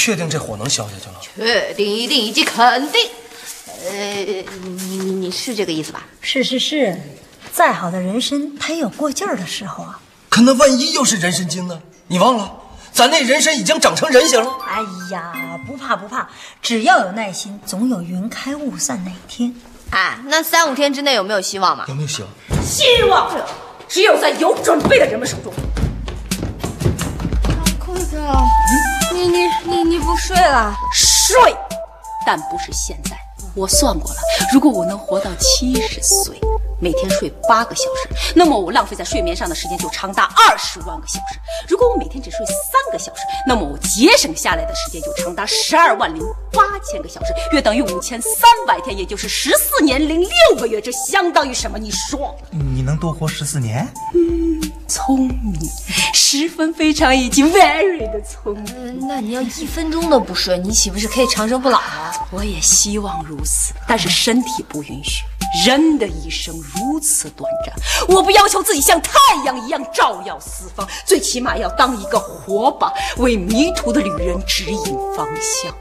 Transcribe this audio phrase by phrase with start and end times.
[0.00, 1.16] 你确定这火能消下去了？
[1.20, 3.02] 确定、一定以及肯定。
[3.84, 4.14] 呃，
[4.64, 6.06] 你你你是这个意思吧？
[6.22, 6.98] 是是是，
[7.52, 10.00] 再好的人参，它也有过劲儿的时候啊。
[10.30, 11.82] 可那万一又是人参精呢？
[12.06, 12.50] 你忘了，
[12.92, 14.50] 咱那人参已经长成人形了。
[14.66, 14.78] 哎
[15.12, 16.30] 呀，不怕不怕，
[16.62, 19.54] 只要有耐心，总有云开雾散那一天。
[19.90, 21.84] 哎，那三五天之内有没有希望嘛？
[21.88, 22.30] 有没有希望？
[22.64, 23.30] 希望
[23.86, 24.18] 只有。
[24.18, 24.56] 在有。
[24.64, 25.52] 准备的人们手中。
[27.78, 28.16] 坤哥，
[29.12, 29.38] 你你
[29.90, 30.72] 你不睡了？
[30.94, 31.36] 睡，
[32.24, 33.18] 但不是现在。
[33.56, 34.16] 我算过了，
[34.52, 36.40] 如果我能活到七十岁，
[36.80, 41.38] 每天睡八个小时，那么我浪费在睡眠上的时间就长达二十万个小时。
[41.68, 46.22] 如果我每天只睡三个小时，那么我节省下来的时间就长达十二万零
[46.52, 48.32] 八千个小时，约等于五千三
[48.66, 50.80] 百天，也就是十四年零六个月。
[50.80, 51.78] 这相当于什么？
[51.78, 52.34] 你说？
[52.50, 53.86] 你能多活十四年？
[54.14, 55.54] 嗯聪明，
[56.12, 58.74] 十分非常以及 very 的聪明。
[58.76, 62.26] 嗯，那你要一分钟都不睡，你岂不是可以长生不老了？
[62.32, 65.22] 我也希望如此，但是身体不允许。
[65.66, 67.74] 人的一生如此短暂，
[68.08, 69.12] 我不要求自己像太
[69.44, 75.26] 阳一样照耀四方，最起码要当一个火把，为迷途的旅人指引方
[75.62, 75.74] 向。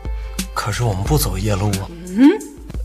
[0.53, 1.87] 可是我们不走夜路啊。
[2.07, 2.29] 嗯，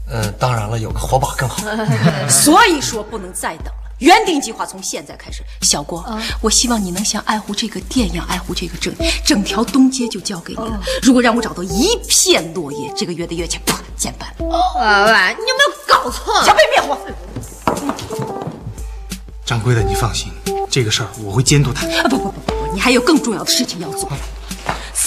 [0.08, 1.62] 呃，当然了，有个火把更好。
[2.28, 3.98] 所以说不能再等了。
[3.98, 6.04] 原定计划从现在开始，小郭，
[6.40, 10.80] 我希望你能像爱护这个店一样爱护这个镇，整条东街就交给你了。
[11.02, 14.34] 如果让我找到一片落叶，这个月的月钱啪减半。
[14.48, 16.44] 娃娃，你有没有搞错？
[16.44, 16.98] 小贝灭火。
[19.44, 20.32] 掌柜的，你放心，
[20.70, 21.86] 这个事儿我会监督他。
[21.86, 24.10] 啊不不不不不，你还有更重要的事情要做。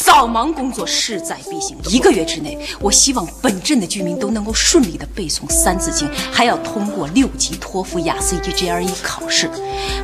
[0.08, 9.52] 扫盲工作势在必行，一个月之内，我希望本镇的居民都能够顺利的背诵《三字经》，还要通过六级托福、雅思以及 GRE 考试。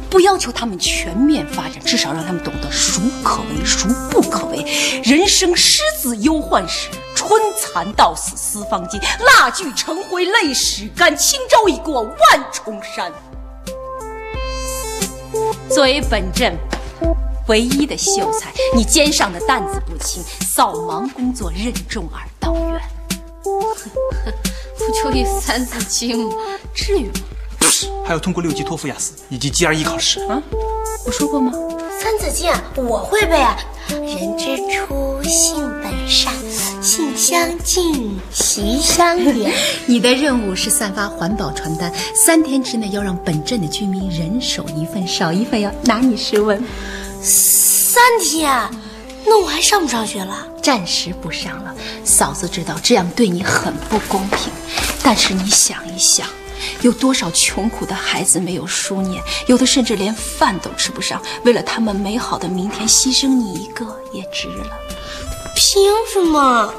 [0.10, 4.66] 不要求他们全面发展，至少让他们懂得孰可为，孰不可为。
[5.06, 11.16] 人生失子忧患时，春蚕到死丝方尽，蜡炬成灰泪始干。
[11.16, 13.10] 轻舟已过万重山。
[15.70, 16.54] 作为本镇。
[17.48, 22.82] 唯一的秀才，你肩上的担子不轻，扫盲工作任重而道远。
[23.44, 26.30] 不就一三字经，
[26.74, 27.14] 至于吗？
[28.06, 30.42] 还要通过六级托福、雅思以及 GRE 考试啊！
[31.06, 31.52] 我说过吗？
[32.02, 33.58] 三字经我会背啊！
[33.90, 36.34] 人之初，性本善，
[36.82, 39.52] 性相近，习相远。
[39.86, 46.64] 你的任务是散发环保传单，三天之内要让本镇的居民人手一份，少一份要拿你试问。
[47.24, 48.52] 三天，
[49.26, 50.46] 那我还上不上学了？
[50.62, 51.74] 暂时不上了。
[52.04, 54.52] 嫂子知道这样对你很不公平，
[55.02, 56.28] 但是你想一想，
[56.82, 61.22] 有多少穷苦的孩子没有书念，有的甚至连饭都吃不上。
[61.46, 64.66] 为了他们美好的明天，牺牲你一个也值了。
[65.56, 65.82] 凭
[66.12, 66.74] 什么？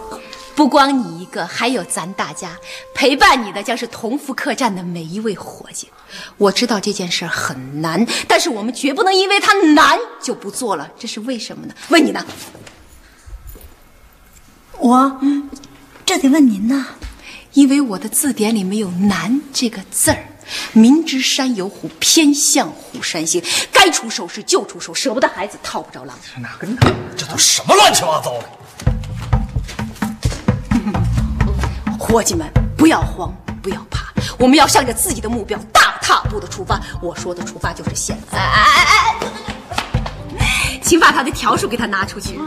[0.55, 2.57] 不光你一个，还有咱大家
[2.95, 5.91] 陪伴你的将是同福客栈的每一位伙计。
[6.37, 10.91] 我知道这件事很难，但是我们绝不能因为它难就不做了。
[10.99, 11.75] 这是为什么呢？
[11.89, 12.25] 问你呢？
[14.79, 15.21] 我，
[16.07, 16.87] 这得问您呐。
[17.55, 20.27] 因为我的字典里没有“难”这个字儿。
[20.73, 23.43] 明知山有虎，偏向虎山行。
[23.73, 26.19] 该出手时就出手，舍不得孩子套不着狼。
[26.39, 26.79] 哪个难？
[27.17, 28.49] 这都什么乱七八糟的！
[31.99, 36.81] 伙计们，不要慌，不要怕，我们要向着自己的目标大踏步的出发。
[37.01, 38.39] 我说的出发就是现在。
[38.39, 39.17] 哎哎哎
[40.39, 40.81] 哎！
[40.83, 42.39] 请把他的条数给他拿出去。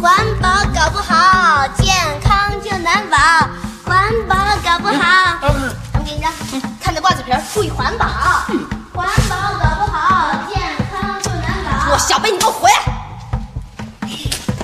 [0.00, 3.16] 环保搞不好，健康就难保。
[3.84, 6.24] 环保搞不好，我给你
[7.26, 8.06] 张，看着挂嘴皮儿，注意环保。
[8.94, 10.60] 环保搞不好，健
[10.90, 11.92] 康就难保。
[11.92, 12.76] 我小贝，你给我回来！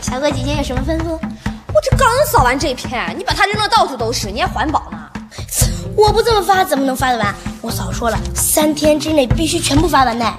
[0.02, 1.18] 小哥姐姐有什么吩咐？
[1.68, 4.98] 我这刚扫完这片，你把它扔的到处都是，你还环保呢？
[5.96, 7.34] 我不这么发，怎么能发得完？
[7.60, 10.24] 我早说了，三天之内必须全部发完的。
[10.24, 10.32] 来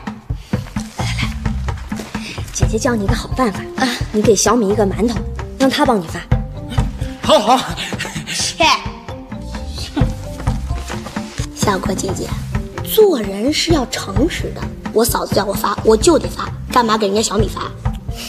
[0.98, 1.30] 来来，
[2.54, 5.16] 姐姐教你一个好办法啊，你给小米一个馒头，
[5.58, 6.20] 让他帮你发。
[7.22, 7.60] 好好。
[8.34, 8.66] 切！
[11.70, 12.28] 小郭姐姐，
[12.84, 14.62] 做人是要诚实的。
[14.92, 17.62] 我嫂子叫我发，我就得发，干嘛给人家小米发？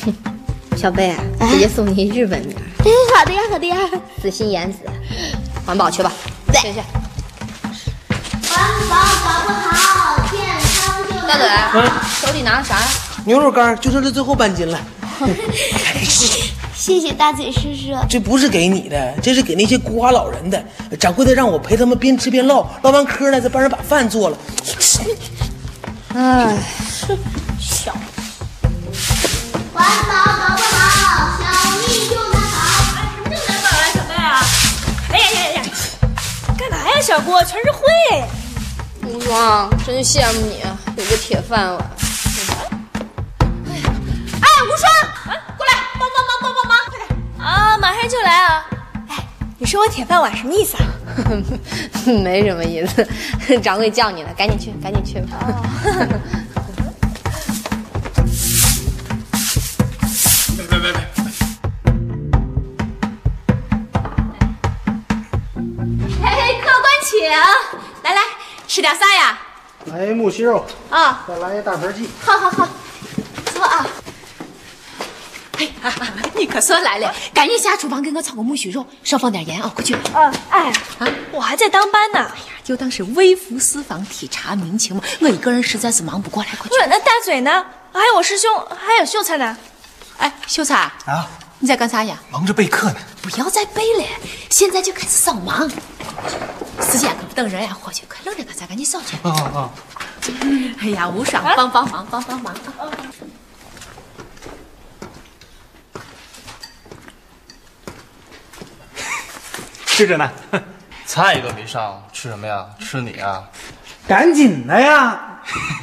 [0.05, 0.15] 哼，
[0.77, 1.17] 小贝，
[1.51, 2.55] 姐姐送你日本名。
[2.81, 3.77] 哎，好的呀，好的呀。
[4.21, 4.81] 子心言子，
[5.65, 6.13] 环保去吧。
[6.53, 6.81] 对，去去。
[8.51, 8.61] 环
[8.91, 10.39] 保搞不好，健
[10.77, 11.39] 康就大
[11.73, 11.81] 嘴，
[12.21, 12.77] 手里拿的啥？
[13.25, 14.79] 牛肉干，就剩这最后半斤了。
[16.81, 17.95] 谢谢大嘴叔叔。
[18.09, 20.65] 这不是给你的，这是给那些孤寡老人的。
[20.99, 24.39] 掌柜的让我陪他们边吃边唠，唠完嗑呢，再帮人把饭做了。
[26.15, 26.57] 哎，
[27.61, 27.93] 小
[29.75, 31.45] 环保搞不好，小
[31.87, 32.57] 命就难保。
[33.37, 34.41] 什么保啊，小妹啊？
[35.13, 35.63] 哎呀呀呀！
[36.57, 37.45] 干嘛呀，小郭？
[37.45, 37.79] 全是灰。
[39.07, 40.63] 无双，真羡慕你，
[40.97, 42.00] 有个铁饭碗。
[48.11, 48.67] 就来啊！
[49.09, 49.25] 哎，
[49.57, 50.83] 你说我铁饭碗什么意思啊？
[52.25, 53.07] 没什么意思，
[53.61, 55.39] 掌柜叫你呢，赶紧去，赶紧去吧。
[60.57, 61.01] 别别别别！
[66.21, 67.31] 嘿嘿，客官请，
[68.03, 68.21] 来来，
[68.67, 69.39] 吃点啥呀？
[69.85, 72.11] 来一木须肉，啊，再来一大盘鸡。
[72.21, 72.69] 好好好。
[76.37, 79.71] 你可算来了，赶紧下厨房给我炒个木须肉，少放点盐啊！
[79.75, 79.95] 快去。
[80.13, 82.19] 啊，哎，啊，我还在当班呢。
[82.21, 85.03] 哎呀，就当是微服私访、体察民情嘛。
[85.21, 86.69] 我一个人实在是忙不过来，快去。
[86.69, 87.65] 不是，那大嘴呢？
[87.93, 89.57] 还有我师兄，还有秀才呢。
[90.19, 91.29] 哎，秀才啊，
[91.59, 92.19] 你在干啥呀？
[92.31, 92.97] 忙着备课呢。
[93.23, 94.05] 不要再背了，
[94.49, 95.71] 现在就开始扫盲。
[96.81, 98.67] 时间可不等人呀，伙计快愣着干啥？
[98.67, 99.17] 赶紧扫去。
[99.23, 99.71] 啊啊！
[100.81, 102.89] 哎呀，无双，帮帮忙，帮帮忙啊！
[110.01, 110.31] 吃着呢。
[111.05, 112.65] 菜都没上，吃什么呀？
[112.79, 113.43] 吃你啊！
[114.09, 115.41] 赶紧的呀！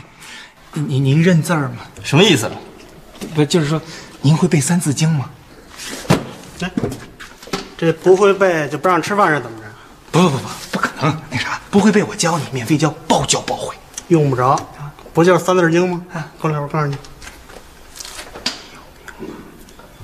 [0.73, 1.77] 您您认字儿吗？
[2.03, 2.49] 什么意思？
[3.35, 3.79] 不，就是说
[4.21, 5.29] 您会背《三字经》吗？
[6.57, 6.67] 这
[7.77, 9.65] 这不会背就不让吃饭是怎么着？
[10.11, 11.21] 不不不不，不可能。
[11.29, 13.75] 那啥，不会背我教你，免费教，包教包会。
[14.07, 14.59] 用不着，
[15.13, 16.01] 不就是《三字经》吗？
[16.11, 16.97] 啊，过来，我告诉你，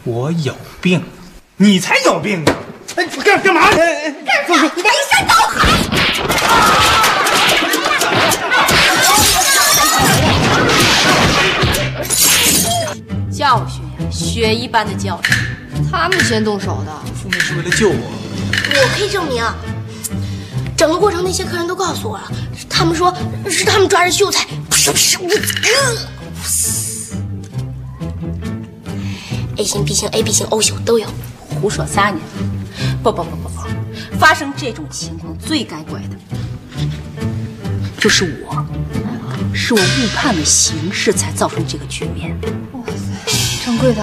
[0.03, 1.03] 我有病，
[1.55, 2.53] 你才有病呢！
[3.23, 3.61] 哎，干干嘛？
[3.71, 3.79] 干
[4.45, 4.69] 什么？
[4.69, 5.57] 飞山倒海！
[13.31, 15.33] 教训呀，血一般的教训。
[15.89, 16.91] 他们先动手的。
[17.15, 19.41] 父母是为了救我，我可以证明，
[20.75, 22.29] 整个过程那些客人都告诉我了，
[22.69, 23.15] 他们说
[23.49, 25.29] 是他们抓着秀才，不是不是我。
[29.55, 31.07] A 型、B 型、AB 型、O 型都有。
[31.61, 32.19] 胡说啥呢？
[33.03, 36.15] 不不不不不，发生这种情况最该怪的
[37.99, 38.65] 就是我，
[39.53, 42.33] 是我误判了形势才造成这个局面。
[42.71, 44.01] 哇塞掌柜的，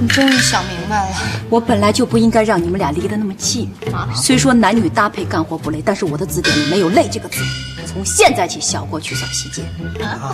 [0.00, 1.16] 你终于想明白了。
[1.50, 3.70] 我本来就不应该让你们俩离得那么近。
[4.14, 7.38] 虽说男女搭配干活不累，但是我的字典里没有“累”这个字。
[7.86, 9.62] 从现在起，小郭去扫西街。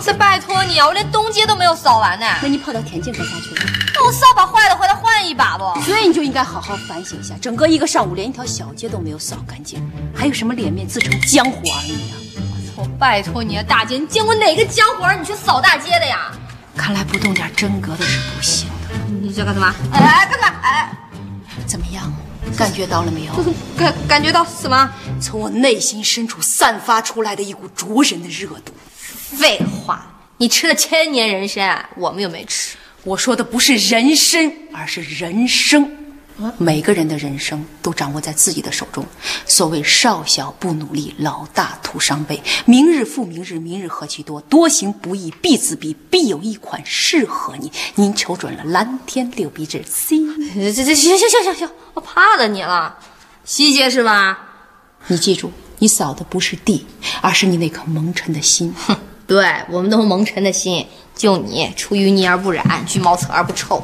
[0.03, 2.25] 这拜托你啊，我连东街都没有扫完呢。
[2.41, 3.61] 那你跑到天津干啥去了？
[3.93, 5.81] 那我扫把坏了，回来换一把不？
[5.81, 9.79] 所以你就应该好好反省一下，整个一个上午连一条小街都没有扫干净，
[10.15, 12.15] 还有什么脸面自称江湖儿女啊？
[12.75, 16.31] 我拜托你啊，大姐，你见过哪个江湖儿女去扫大街的呀？
[16.77, 18.95] 看来不动点真格的是不行的。
[19.21, 19.75] 你想干什么？
[19.91, 20.59] 哎哎，干嘛？
[20.61, 20.91] 哎，
[21.67, 22.09] 怎么样？
[22.57, 23.33] 感觉到了没有？
[23.77, 24.89] 感感觉到什么？
[25.21, 28.73] 从我内心深处散发出来的一股灼人的热度。
[28.87, 30.05] 废话，
[30.37, 32.75] 你吃了千年人参，我们又没吃。
[33.03, 35.98] 我说的不是人参，而是人生。
[36.57, 39.05] 每个人的人生都掌握在自己的手中。
[39.45, 42.41] 所谓少小不努力，老大徒伤悲。
[42.65, 44.39] 明日复明日，明日何其多。
[44.41, 47.71] 多行不义必自毙，必有一款适合你。
[47.95, 49.83] 您瞅准了，蓝天六必至。
[49.85, 50.17] C，
[50.73, 52.97] 这这行行行行行，我怕了你了，
[53.43, 54.47] 西街是吧？
[55.07, 56.85] 你记住，你扫的不是地，
[57.21, 58.73] 而是你那颗蒙尘的心。
[58.77, 63.83] 哼，对我们都蒙尘的心，就你出淤泥而不染，居茅厕而不臭。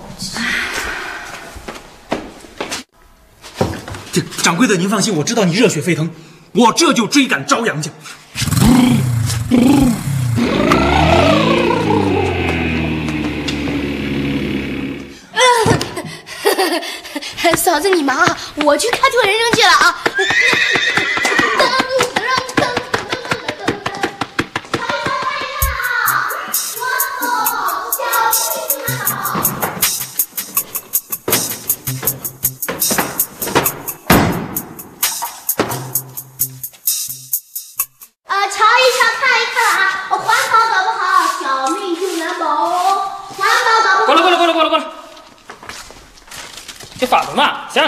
[4.42, 6.10] 掌柜的，您放心，我知道你热血沸腾，
[6.52, 7.90] 我这就追赶朝阳去。
[17.58, 20.04] 嫂子，你忙啊，我去看错人生去了啊。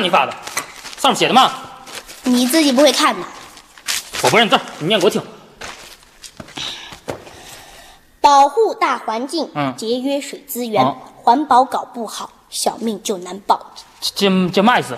[0.08, 0.34] 你发的？
[0.98, 1.52] 上面写的嘛？
[2.24, 3.22] 你自己不会看的。
[4.24, 5.22] 我不认字，你念给我听。
[8.22, 13.74] 保护大环境，嗯节约水资源，哦环保搞不好，小命就难保。
[14.16, 14.98] 这这嘛意思？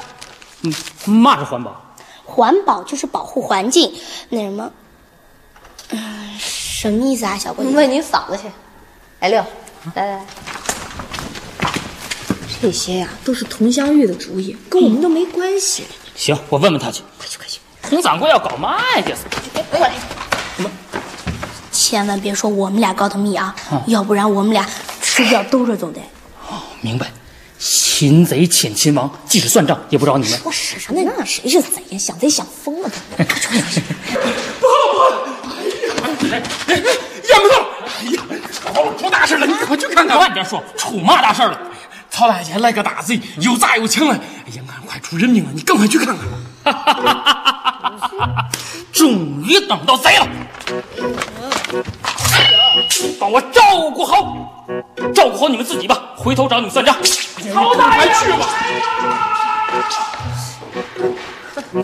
[0.62, 0.74] 嗯，
[1.12, 1.76] 嘛是环保？
[2.26, 3.92] 环保就是保护环境，
[4.30, 4.72] 那什么，
[5.90, 7.72] 嗯，什么意思啊，小郭姐？
[7.72, 8.44] 问你嫂子去。
[9.22, 9.44] 来六，
[9.96, 10.26] 来来来，
[12.62, 15.84] 这些呀都是佟湘玉的主意，跟我们都没关系。
[16.16, 17.02] 行，我问问他去。
[17.18, 17.60] 快去快去！
[17.90, 19.02] 佟掌柜要搞嘛呀？
[19.06, 19.22] 这是？
[19.72, 19.94] 过来。
[21.72, 23.56] 千万别说我们俩告他密啊，
[23.88, 24.68] 要不然我们俩
[25.02, 26.02] 吃掉兜着走的。
[26.50, 27.10] 哦，明白。
[27.58, 30.40] 擒贼欠秦王，即使算账也不找你们。
[30.40, 31.12] 说什么呢？
[31.26, 31.98] 谁是贼呀？
[31.98, 32.96] 想贼想疯了都！
[33.16, 33.82] 快去快去！
[34.60, 35.06] 不好不好！
[36.30, 36.84] 哎呀，哎哎，
[37.30, 37.58] 杨不动！
[37.86, 38.22] 哎呀，
[38.76, 39.46] 哦，出大事了！
[39.46, 40.18] 你快去看看！
[40.18, 41.60] 慢点说，出嘛大事了？
[42.20, 44.14] 曹大爷来个大贼，又砸又抢了！
[44.14, 45.52] 哎呀，俺快出人命了！
[45.56, 46.18] 你赶快去看看！
[46.66, 48.50] 哈哈哈哈哈哈！
[48.92, 50.28] 终于等到贼了！
[53.18, 53.62] 帮我照
[53.96, 54.36] 顾好，
[55.16, 55.98] 照顾好你们自己吧。
[56.18, 56.94] 回头找你们算账。
[57.54, 58.50] 曹大爷去吧。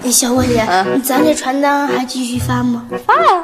[0.04, 0.68] 哎，小郭姐，
[1.02, 2.86] 咱这传单还继续发吗？
[3.08, 3.42] 发呀，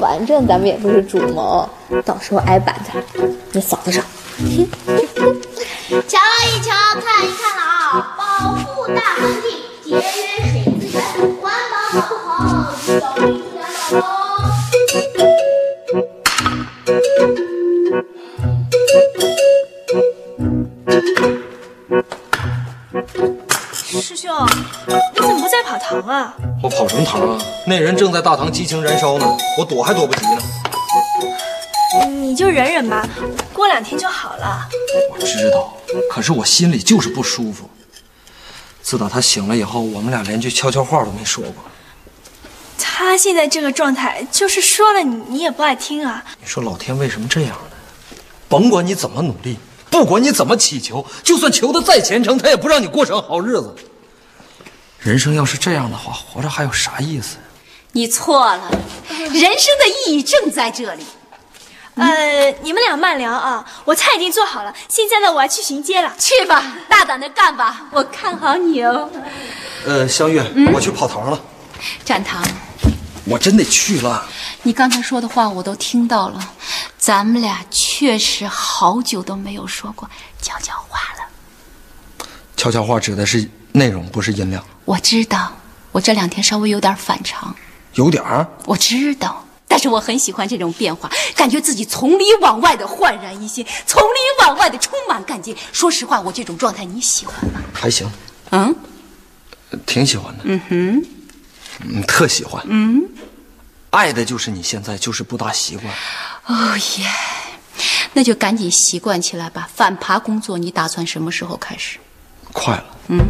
[0.00, 1.68] 反正咱们也不是主谋，
[2.04, 2.92] 到时候挨板子，
[3.50, 4.04] 你嫂子上。
[5.88, 9.48] 瞧一瞧，看一看了啊，保护大环境，
[9.82, 10.02] 节约
[10.50, 10.96] 水资源，
[11.40, 11.42] 环
[11.72, 12.28] 保不好，
[12.84, 12.92] 小
[13.26, 13.64] 米自然
[23.90, 24.30] 保师兄，
[25.14, 26.34] 你怎么不在跑堂啊？
[26.62, 27.38] 我跑什么堂啊？
[27.66, 29.26] 那人正在大堂激情燃烧呢，
[29.58, 30.42] 我躲还躲不及呢。
[32.06, 33.06] 你就忍忍吧，
[33.52, 34.68] 过两天就好了。
[35.10, 35.74] 我知道，
[36.10, 37.68] 可是我心里就是不舒服。
[38.82, 41.64] 自打他醒了以后，我们俩连句悄悄话都没说过。
[42.78, 46.24] 他现在这个状态，就是说了你你也不爱听啊。
[46.40, 48.16] 你说老天为什么这样呢？
[48.48, 49.58] 甭管你怎么努力，
[49.90, 53.74] 不管你怎么祈求，就算求的再虔诚，他也不让你过上好日子。
[54.98, 57.36] 人生要是这样的话，活着还有啥意思？
[57.92, 58.70] 你错了，
[59.10, 61.04] 人生的意义正在这里。
[61.98, 64.72] 呃，你们俩慢聊啊，我菜已经做好了。
[64.88, 66.14] 现在呢，我要去巡街了。
[66.18, 69.10] 去吧，大胆的干吧，我看好你哦。
[69.84, 70.40] 呃，香玉，
[70.72, 71.40] 我去跑堂了。
[72.04, 72.42] 展堂，
[73.24, 74.26] 我真得去了。
[74.62, 76.52] 你刚才说的话我都听到了，
[76.98, 80.08] 咱们俩确实好久都没有说过
[80.40, 82.26] 悄悄话了。
[82.56, 84.64] 悄悄话指的是内容，不是音量。
[84.84, 85.52] 我知道，
[85.92, 87.54] 我这两天稍微有点反常。
[87.94, 88.46] 有点儿？
[88.66, 89.44] 我知道。
[89.78, 95.56] 但是我很喜欢这种变化，感觉自己从里往外的焕然一新，从里往外的充满干劲。
[95.70, 97.60] 说实话，我这种状态你喜欢吗？
[97.72, 98.10] 还行，
[98.50, 98.74] 嗯，
[99.86, 100.42] 挺喜欢的。
[100.42, 101.06] 嗯哼，
[101.86, 102.60] 嗯，特喜欢。
[102.66, 103.08] 嗯，
[103.90, 105.94] 爱的就是你现在，就是不大习惯。
[106.46, 107.06] 哦耶，
[108.14, 109.70] 那就赶紧习惯起来吧。
[109.72, 112.00] 反扒工作你打算什么时候开始？
[112.52, 112.84] 快了。
[113.06, 113.20] 嗯，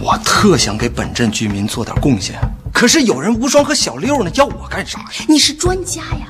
[0.00, 2.38] 我特想给本镇居民做点贡献。
[2.76, 5.06] 可是有人无双和小六呢，要我干啥呀？
[5.26, 6.28] 你是专家呀，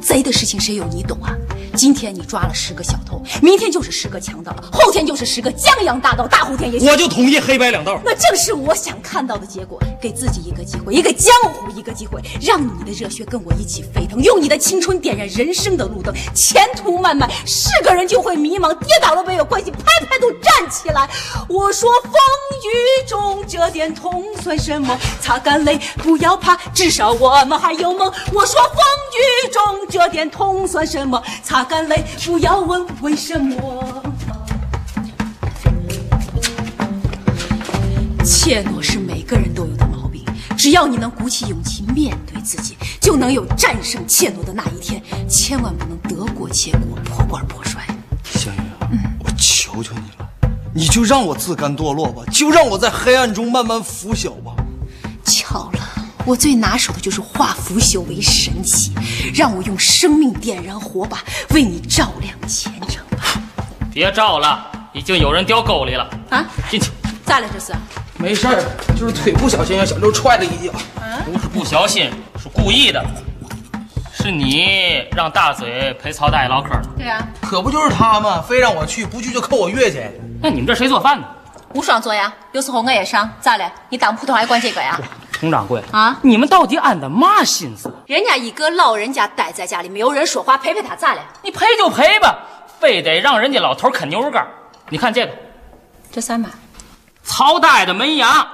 [0.00, 1.36] 贼的事情谁有你懂啊？
[1.76, 8.00] 今天你抓了十个小偷，明天就是十个强盗，后天就是十个江洋大盗，大后天也许我就同意黑白两道。
[8.04, 9.80] 那正是我想看到的结果。
[10.00, 16.14] 给自己一个机会，一个江湖一个机会，让你的热血跟我一起沸腾，用你的青春点燃人生的路灯。
[16.34, 21.08] 前途漫漫，是个人就会迷茫，跌倒了没有关系，拍拍肚站起来。
[21.48, 24.98] 我说风雨中这点痛算什么？
[25.22, 28.12] 擦干泪，不要怕，至少我们还有梦。
[28.32, 31.22] 我说风雨中这点痛算什么？
[31.42, 34.02] 擦干泪，不要问为什么。
[38.24, 40.24] 怯懦是每个人都有的毛病，
[40.56, 45.02] 只要你能鼓起勇气面对自己，就能有战胜怯懦的那一天。
[45.28, 47.82] 千万不能得过且过，破罐破摔。
[48.24, 48.60] 香玉，
[48.92, 50.28] 嗯，我求求你了，
[50.74, 54.54] 你就让我自甘堕落吧，就让我在黑暗中慢慢腐朽吧。
[55.24, 55.80] 巧了，
[56.24, 58.92] 我最拿手的就是化腐朽为神奇，
[59.34, 63.03] 让我用生命点燃火把，为你照亮前程吧。
[63.94, 66.04] 别照了，已经有人掉沟里了。
[66.28, 66.90] 啊，进去。
[67.24, 67.72] 咋了这是？
[68.18, 68.60] 没事儿，
[68.98, 70.72] 就是腿不小心让小六踹了一脚。
[71.24, 73.00] 不是不小心，是故意的。
[74.12, 76.82] 是你让大嘴陪曹大爷唠嗑的。
[76.98, 78.42] 对啊，可不就是他吗？
[78.42, 80.12] 非让我去，不去就扣我月钱。
[80.42, 81.24] 那你们这谁做饭呢？
[81.74, 83.30] 吴双做呀，有时候我也上。
[83.40, 83.72] 咋了？
[83.90, 84.98] 你当普通还管这个呀？
[85.40, 87.94] 佟掌柜啊，你们到底安的嘛心思？
[88.06, 91.20] 人家一个老人家待在家里，没有人说话，陪陪他咋了？
[91.42, 92.38] 你陪就陪吧，
[92.84, 94.46] 非得让人家老头啃牛肉干。
[94.90, 95.32] 你看这个，
[96.12, 96.50] 这算嘛？
[97.22, 98.46] 曹大爷的门牙，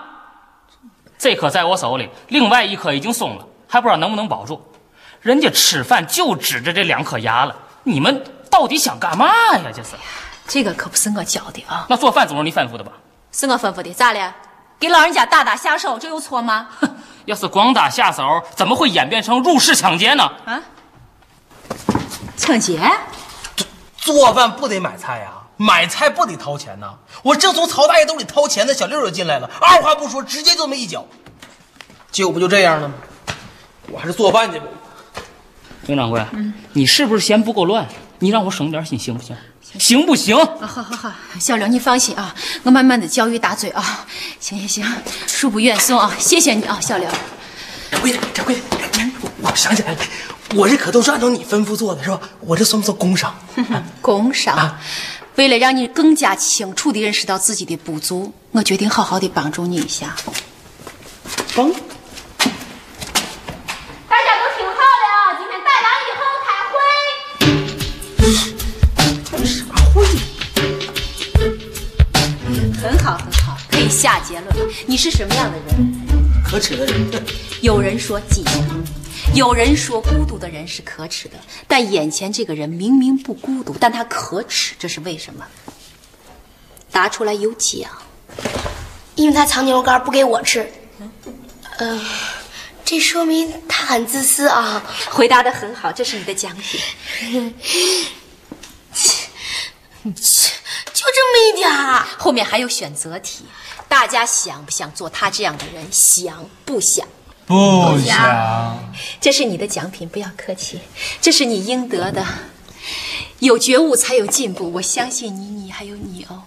[1.18, 4.72] 这颗在我手里，另外一颗已经松了，还不知道能不能保住。
[5.20, 9.72] 人家吃饭就指着这两颗牙了，你们到底想干嘛呀？
[9.75, 9.96] 这是。
[10.46, 12.92] 这个可不是我教的啊，那做饭总是你吩咐的吧？
[13.32, 13.92] 是我吩咐的。
[13.92, 14.32] 咋了？
[14.78, 16.68] 给老人家打打下手，这有错吗？
[16.80, 16.88] 哼
[17.26, 20.30] 要是光打下手，怎么会演变成入室抢劫呢？
[20.44, 20.62] 啊？
[22.37, 22.80] 抢劫？
[24.00, 26.95] 做饭不得买菜呀、买菜不得掏钱呐！
[27.23, 31.07] 我正从曹大爷兜里掏钱呢，小六就进来了，二话不说，直接就这么一脚，
[32.11, 32.95] 结果不就这样了吗？
[33.90, 34.66] 我还是做饭去吧。
[35.85, 36.25] 丁掌柜，
[36.73, 37.87] 你是不是嫌不够乱？
[38.21, 39.37] 你让我省点心行不行？
[39.78, 40.37] 行不行？
[40.37, 44.07] 啊，好好好，小刘你放心啊，我慢慢的教育打嘴啊。
[44.38, 44.85] 行行行，
[45.26, 47.09] 恕不愿送啊，谢谢你啊，小刘。
[47.90, 49.10] 掌柜的，掌柜的，
[49.42, 49.99] 我想起来了，
[50.54, 52.20] 我这可都是按照你吩咐做的，是吧？
[52.40, 53.35] 我这算不算工伤？
[54.00, 54.78] 工伤。
[55.37, 60.14] 为了让你更加清楚地认识到自己的不足，我决定好好的帮助你一下。
[61.54, 61.70] 帮？
[64.09, 66.76] 大家都听好了，今天带完以后开会。
[69.47, 69.97] 啥会？
[72.82, 74.66] 很好很好，可以下结论了。
[74.87, 75.92] 你是什么样的人？
[76.44, 77.11] 可耻的人。
[77.62, 78.49] 有人说寂寞，
[79.35, 81.37] 有人说孤独的人是可耻的，
[81.69, 85.47] 但眼前这个人明明不孤独，但他可耻，这是为什么？
[86.91, 87.91] 答出来有奖。
[89.17, 90.73] 因为他藏牛肉干不给我吃。
[91.79, 92.00] 嗯、
[92.85, 94.83] 这说明他很自私啊。
[95.11, 96.81] 回答的很好，这是你的奖品。
[100.03, 102.07] 就这么一点儿。
[102.19, 103.45] 后面还有选择题，
[103.89, 105.87] 大家想不想做他这样的人？
[105.93, 107.07] 想不想？
[107.50, 108.78] 不想。
[109.21, 110.78] 这是你的奖品，不要客气，
[111.21, 112.25] 这是你应得的。
[113.40, 116.45] 有觉悟才有进步，我相信你，你还有你哦。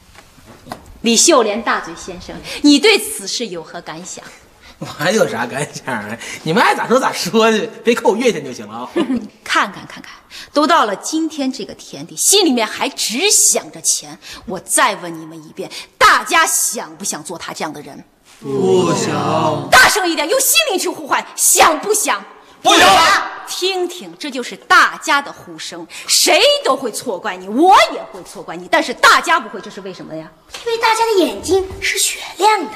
[1.01, 4.24] 李秀莲大嘴先生，你对此事有何感想？
[4.79, 6.17] 我还有啥感想啊？
[6.43, 8.89] 你们爱咋说咋说去，别扣我月钱就行了 啊。
[9.43, 10.05] 看看看看，
[10.53, 14.18] 都到了今天这个田地，心里面还只想着钱。
[14.46, 18.05] 我再问你们一遍，大家想不想做他这样的人？
[18.44, 19.70] 不想。
[19.72, 22.24] 大声一点，用心灵去呼唤，想不想？
[22.62, 22.90] 不想。
[23.48, 25.86] 听听，这就是大家的呼声。
[26.08, 30.29] 谁都会错怪你，我也会错怪你，但是大家不会，这是为什么呀？
[30.66, 32.72] 因为大家的眼睛是雪亮的。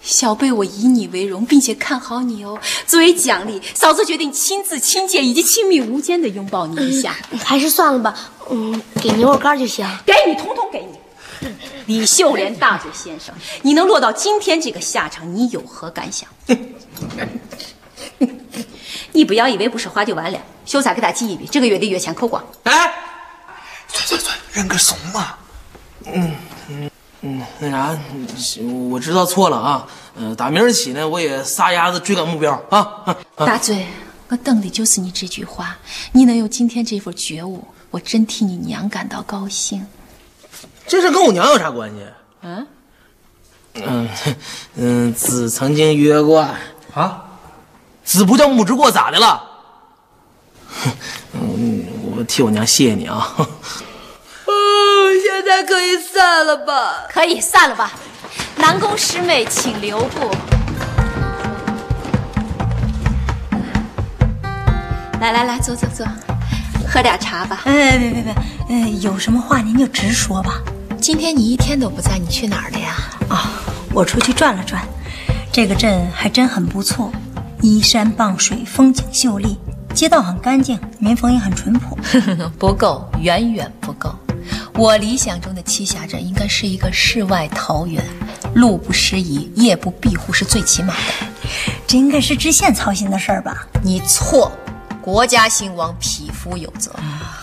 [0.00, 2.58] 小贝，我以你为荣，并且看好你哦。
[2.86, 7.16] 作为奖励，嫂子决定亲自亲切以及亲密无间的拥抱你一下。
[7.44, 8.14] 还是算了吧，
[8.50, 9.86] 嗯，给牛肉干就行。
[10.04, 10.98] 给你，统统给你。
[11.86, 16.28] 李秀莲大嘴先生，你能落到今天这个下场，你有何感想？
[19.12, 22.42] 你不要以为不说话就完了，秀才给他记一笔，这个月的月钱扣光。
[22.64, 22.72] 哎，
[23.88, 25.38] 算算算，认个怂吧。
[26.06, 26.34] 嗯
[26.68, 27.96] 嗯嗯，那啥，
[28.90, 29.86] 我知道错了啊。
[30.14, 33.86] 呃、打明儿起呢，我也撒丫子追赶目标啊大嘴，
[34.28, 35.78] 我等的就是你这句话。
[36.12, 39.86] 你能有今天这份觉悟，我真替你娘感到高兴。
[40.86, 42.06] 这事跟我娘有啥关系？
[42.42, 42.66] 嗯，
[43.74, 44.08] 嗯
[44.76, 46.40] 嗯，子曾经约过
[46.94, 47.24] 啊，
[48.04, 49.42] 子不叫母之过，咋的了？
[51.32, 51.84] 嗯，
[52.16, 53.34] 我替我娘谢谢你啊。
[53.36, 54.52] 哦，
[55.22, 57.06] 现在可以散了吧？
[57.10, 57.92] 可以散了吧。
[58.56, 60.30] 南宫师妹，请留步。
[65.20, 66.06] 来来来，坐坐坐，
[66.92, 67.62] 喝点茶吧。
[67.64, 68.34] 哎，别别别，
[68.68, 70.60] 呃，有什么话您就直说吧。
[71.00, 72.96] 今天你一天都不在，你去哪儿了呀？
[73.30, 73.50] 啊，
[73.94, 74.86] 我出去转了转，
[75.50, 77.10] 这个镇还真很不错，
[77.62, 79.56] 依山傍水，风景秀丽，
[79.94, 81.98] 街道很干净，民风也很淳朴。
[82.60, 84.14] 不够，远远不够。
[84.74, 88.04] 我理想中的栖霞镇应该是一个世外桃源，
[88.54, 91.26] 路不拾遗，夜不闭户是最起码的。
[91.86, 93.66] 这应该是知县操心的事儿吧？
[93.82, 94.52] 你错，
[95.02, 96.92] 国家兴亡，匹夫有责。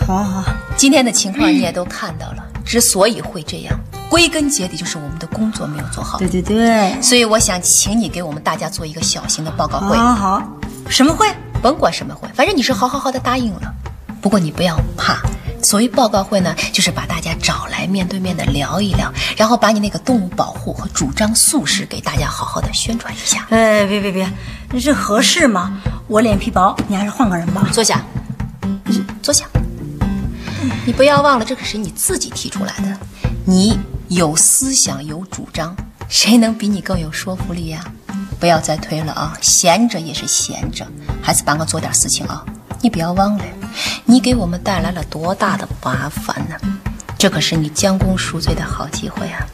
[0.08, 0.44] 好好，
[0.78, 3.78] 今天的情况你也都看到了，之所以会这样，
[4.10, 6.18] 归根结底就是我们的工作没有做好。
[6.20, 9.98] 对对对，所以我想请你给我们大家做一个小型的报告会。
[9.98, 10.48] 好好好，
[10.88, 11.28] 什么会？
[11.62, 13.74] 甭管什么会，反正你是好好好的答应了。
[14.22, 15.18] 不过你不要怕，
[15.62, 23.46] 所谓报告会呢，就是把大家找来面对面的聊一聊，然后把你那个动物保护和主张素食给大家好好的宣传一下。
[23.50, 24.32] 哎，别别别，
[24.80, 25.82] 这合适吗？
[26.08, 27.68] 我脸皮薄，你还是换个人吧。
[27.72, 28.04] 坐下，
[29.22, 29.46] 坐下。
[30.86, 32.98] 你不要忘了，这可是你自己提出来的，
[33.46, 35.76] 你有思想有主张，
[36.08, 37.84] 谁能比你更有说服力呀？
[38.40, 39.38] 不要再推了啊！
[39.42, 40.88] 闲着也是闲着，
[41.22, 42.44] 还是帮我做点事情啊！
[42.82, 43.44] 你不要忘了，
[44.06, 46.56] 你给我们带来了多大的麻烦呢？
[47.18, 49.46] 这可是你将功赎罪的好机会啊！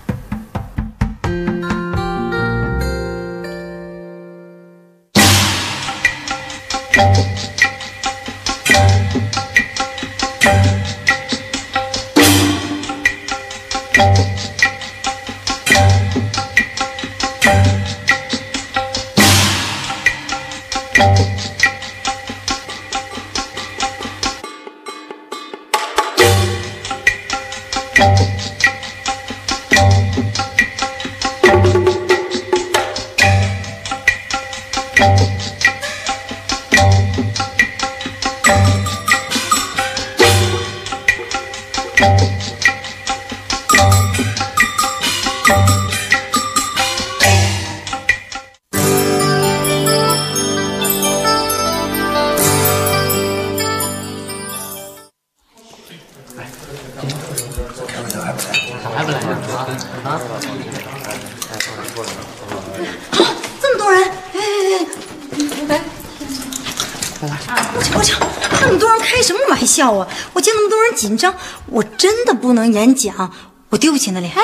[69.48, 70.08] 玩笑啊？
[70.34, 71.36] 我见那么多人紧张，
[71.68, 73.34] 我真的不能演讲，
[73.70, 74.32] 我丢不起那脸。
[74.34, 74.42] 哎，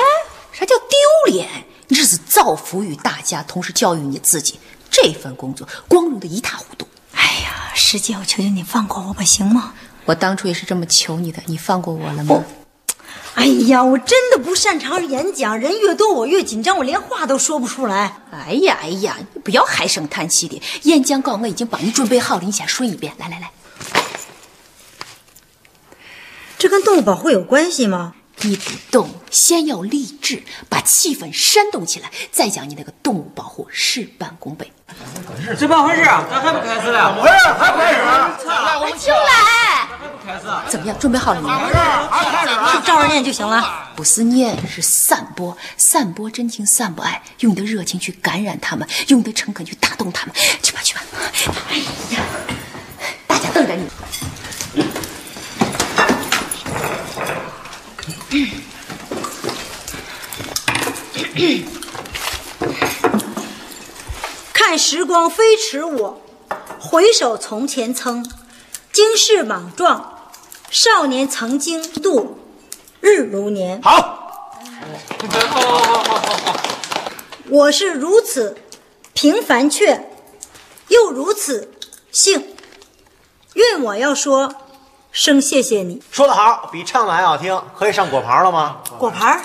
[0.52, 1.48] 啥叫丢脸？
[1.88, 4.58] 你这是造福于大家，同时教育你自己，
[4.90, 6.86] 这份工作光荣的一塌糊涂。
[7.14, 9.74] 哎呀，师姐，我求求你放过我吧，行吗？
[10.04, 12.42] 我当初也是这么求你的，你放过我了吗？
[13.34, 18.20] 哎呀，我真的不擅长演讲，人越多我越紧张，我连话都说不出来。
[18.30, 20.60] 哎呀哎呀，你不要唉声叹气的。
[20.82, 23.14] 演讲稿我已经帮你准备好了，你先说一遍。
[23.18, 23.50] 来来来，
[26.62, 28.14] 这跟动物保护有关系吗？
[28.42, 34.70] 你不动，先要励志，把气氛煽动起来，再讲你那个动物保护事半功倍。
[35.58, 36.24] 这办回事啊？
[36.30, 37.08] 咋还不开始了？
[37.08, 37.48] 怎么回事？
[37.58, 37.98] 还不开始？
[38.46, 39.18] 来，我们进来。
[40.68, 40.96] 怎么样？
[41.00, 42.72] 准备好了没有？
[42.72, 43.90] 就照着念就行了。
[43.96, 50.34] 不是念，是散播，散播真情，散播爱，用你的热情去感染他们，用你的诚恳去打动他们。
[50.62, 51.02] 去吧，去吧。
[51.70, 51.78] 哎
[52.14, 52.22] 呀，
[53.26, 53.84] 大家瞪着你。
[64.54, 66.22] 看时光飞驰我，
[66.80, 68.26] 回首从前曾，
[68.90, 70.30] 经世莽撞，
[70.70, 72.38] 少年曾经度
[73.00, 73.82] 日如年。
[73.82, 74.62] 好，好
[75.50, 76.58] 好好好好。
[77.50, 78.56] 我是如此
[79.12, 80.08] 平凡却
[80.88, 81.70] 又如此
[82.10, 82.56] 幸，
[83.52, 84.54] 愿我要说
[85.12, 86.02] 声谢谢你。
[86.10, 87.62] 说得好，比唱的还好听。
[87.78, 88.78] 可以上果盘了吗？
[88.98, 89.40] 果盘？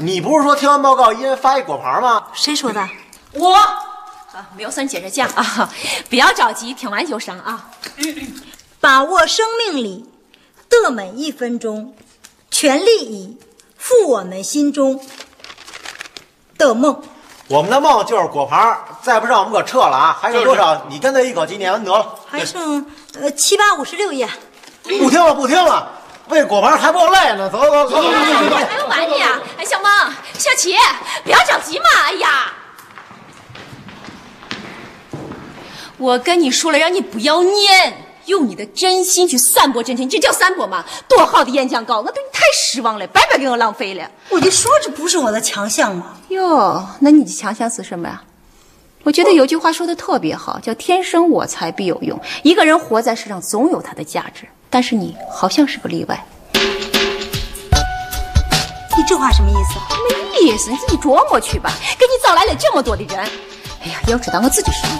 [0.00, 2.26] 你不是说听完报告一人发一果盘吗？
[2.34, 2.86] 谁说的？
[3.32, 3.54] 我。
[3.54, 5.70] 啊，没有算接着讲啊，
[6.10, 7.70] 不要着急，听完就上啊。
[8.80, 10.04] 把握生命里
[10.68, 11.94] 的每一分钟，
[12.50, 13.38] 全力以
[13.76, 15.00] 赴我们心中
[16.58, 17.02] 的梦。
[17.46, 20.18] 我们的梦就是果盘，再不上我们可撤了啊！
[20.20, 20.86] 还剩多少？
[20.90, 22.18] 你跟他一口气念完得了。
[22.26, 22.84] 还剩
[23.18, 24.28] 呃七八五十六页。
[24.98, 25.90] 不听了，不听了，
[26.28, 27.48] 喂果盘还不够累呢。
[27.50, 28.10] 走走走走走。
[28.10, 29.42] 还没完呢！
[29.58, 29.90] 哎，小萌、
[30.38, 30.74] 小齐，
[31.24, 31.84] 不要着急嘛！
[32.04, 32.52] 哎呀。
[35.98, 40.84] 我跟你说了，让你不要念，用你的真心去散播真情，这叫散播吗？
[41.08, 44.08] 多好的演讲稿，我对你太失望了，白白给我浪费了。
[44.30, 46.16] 我就说这不是我的强项嘛。
[46.28, 48.22] 哟，那你的强项是什么呀？
[49.04, 52.20] 我觉得有句话说的特别好，叫“天生我材必有用”。
[52.44, 56.24] 一个人活在世上，总有他的价值，但是你好像是个例外。
[58.96, 59.78] 你这话什么意思？
[60.08, 61.72] 没意思，你自己琢磨去吧。
[61.98, 63.18] 给你找来了这么多的人，
[63.82, 64.92] 哎呀，要知道我自己是你。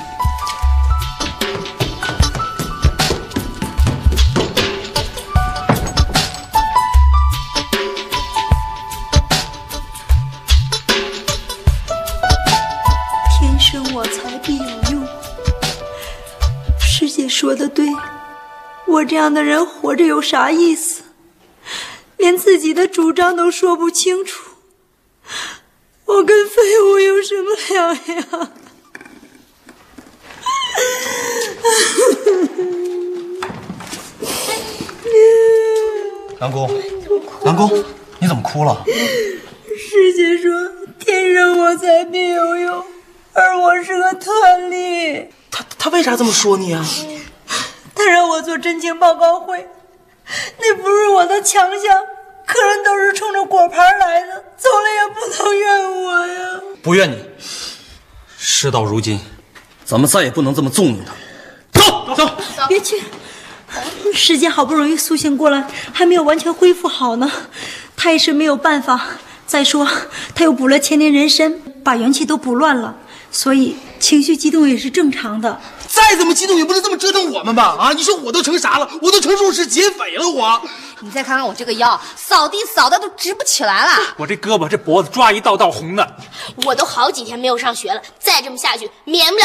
[18.98, 21.02] 我这样的人活着有啥意思？
[22.16, 24.50] 连自己的主张都说不清楚，
[26.04, 28.50] 我跟废物有什么两样？
[36.40, 36.68] 南宫，
[37.44, 37.84] 南宫，
[38.18, 38.84] 你怎么哭了？
[39.76, 40.50] 师姐说
[40.98, 42.84] ：“天生我材必有用。”
[43.32, 44.32] 而我是个特
[44.68, 45.28] 例。
[45.50, 46.84] 他他为啥这么说你啊？
[47.98, 49.68] 他让我做真情报告会，
[50.60, 52.00] 那不是我的强项。
[52.46, 56.60] 客人都是冲着果盘来的，走了也不能怨我呀。
[56.80, 57.18] 不怨你。
[58.38, 59.20] 事到如今，
[59.84, 61.80] 咱们再也不能这么纵容他。
[61.80, 62.30] 走走，
[62.68, 63.02] 别去。
[64.14, 67.30] 师姐好不容易苏醒过来，还没有完全恢复好呢。
[67.96, 69.18] 他也是没有办法。
[69.44, 69.86] 再说，
[70.34, 72.96] 他又补了千年人参，把元气都补乱了。
[73.30, 75.60] 所以情绪激动也是正常的。
[75.88, 77.74] 再怎么激动也不能这么折腾我们吧？
[77.78, 77.92] 啊！
[77.92, 78.88] 你说我都成啥了？
[79.00, 80.28] 我都成入室劫匪了！
[80.28, 80.60] 我，
[81.00, 83.92] 你再看看我这个腰，扫地扫的都直不起来了。
[84.18, 86.16] 我这胳膊这脖子抓一道道红的。
[86.66, 89.44] 我都好几天没有上学了，再这么下去，免不了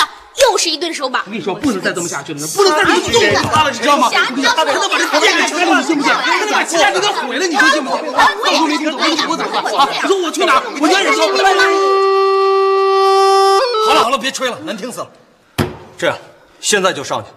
[0.51, 1.25] 又是一顿手把我。
[1.25, 4.11] 跟你说，不能再这么下去了，不能再这么去人了，你知道吗？
[4.11, 6.11] 他能把这店给拆了，你信不信？
[6.13, 8.13] 他能把家给他毁了，你说信不信？
[8.13, 9.87] 啊，我说没听懂，我走了啊！
[10.01, 10.63] 你说我去哪儿？
[10.81, 11.25] 我家人说，
[13.87, 15.07] 好了好了，别吹了，难听死了。
[15.97, 16.17] 这样，
[16.63, 17.29] 现在就上去，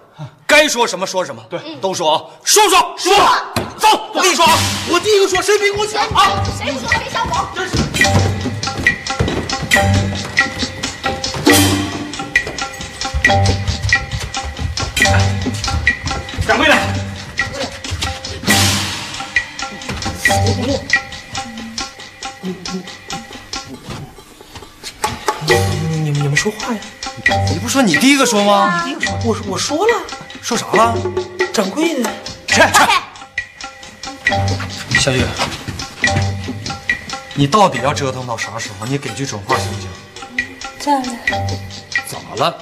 [0.46, 2.96] 该说什么说什么，对，都说啊，说不说？
[2.96, 3.12] 说。
[3.76, 4.56] 走，我跟你说啊，
[4.88, 6.42] 我第一个说，谁比我强啊？
[6.56, 7.34] 谁说谁小狗？
[16.46, 16.76] 掌柜的，
[26.04, 26.80] 你们你们说话呀？
[27.50, 28.82] 你不说你第一个说吗？
[28.84, 29.94] 第一个说，我我说了，
[30.42, 30.94] 说啥了？
[31.52, 32.10] 掌柜的，
[32.46, 32.66] 去去。
[35.00, 35.24] 小雨，
[37.34, 38.84] 你到底要折腾到啥时候？
[38.86, 39.88] 你给句准话行不行？
[40.78, 41.04] 咋了？
[42.06, 42.58] 咋了？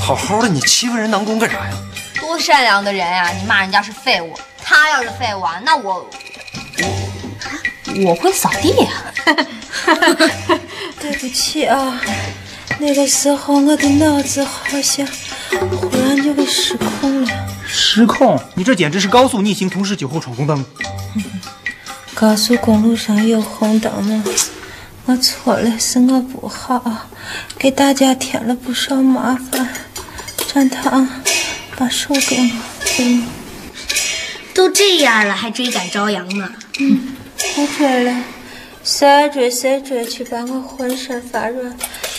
[0.00, 1.72] 好好的，你欺负人南宫干啥呀？
[2.20, 6.08] 多善良的人呀、你骂人家是废物，他要是废物啊，那我
[8.04, 8.88] 我会扫地呀、
[11.00, 12.00] 对不起啊，
[12.80, 17.30] 那个时候我的脑子好像忽然就给失控了。
[17.68, 18.40] 失控！
[18.54, 20.64] 你这简直是高速逆行，同时酒后闯红灯。
[22.14, 24.24] 高速公路上有红灯吗？
[25.04, 27.08] 我错了，是我不好，
[27.58, 29.68] 给大家添了不少麻烦。
[30.52, 31.08] 展堂，
[31.76, 32.50] 把手给我，
[32.96, 33.22] 给我。
[34.54, 36.50] 都这样了，还追赶朝阳呢？
[36.78, 38.24] 我追了，
[38.82, 41.76] 谁追谁追去，把我浑身发软，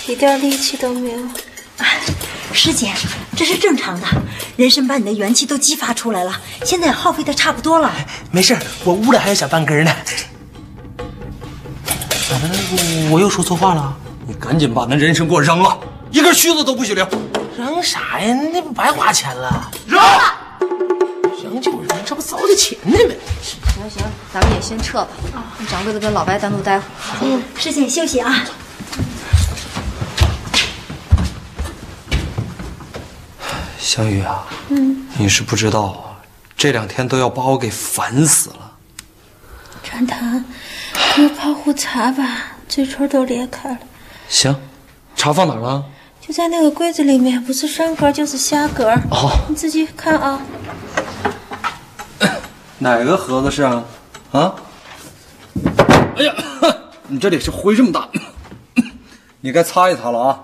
[0.07, 1.19] 一点力气都没有。
[2.53, 2.91] 师姐，
[3.35, 4.07] 这是正常的，
[4.57, 7.91] 人参把你的元气都激发出来了，现在也耗费的差不多了。
[8.29, 9.91] 没事，我屋里还有小半根呢。
[10.97, 13.09] 咋的？
[13.09, 13.95] 我又说错话了？
[14.27, 15.79] 你赶紧把那人参给我扔了，
[16.11, 17.07] 一根须子都不许留。
[17.57, 18.35] 扔啥呀？
[18.51, 19.71] 那不白花钱了？
[19.87, 20.37] 扔了！
[21.41, 23.15] 扔就扔，这不糟践钱呢吗？
[23.41, 25.07] 行行，咱们也先撤吧。
[25.57, 26.89] 你掌柜的跟老白单独待会儿。
[27.21, 28.45] 嗯，师姐休息啊。
[33.81, 36.21] 香玉啊，嗯，你是不知道啊，
[36.55, 38.73] 这两天都要把我给烦死了。
[39.83, 40.45] 展堂，
[41.15, 42.23] 给我泡壶茶吧，
[42.69, 43.79] 嘴唇都裂开了。
[44.29, 44.55] 行，
[45.15, 45.83] 茶放哪儿了？
[46.21, 48.91] 就在那个柜子里面，不是上格就是下格。
[49.09, 50.39] 哦，你自己看啊。
[52.77, 53.83] 哪个盒子是啊？
[54.31, 54.53] 啊？
[56.17, 56.35] 哎呀，
[57.09, 58.07] 你这里是灰这么大，
[59.41, 60.39] 你该擦一擦了啊。